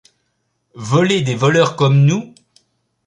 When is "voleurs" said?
1.35-1.75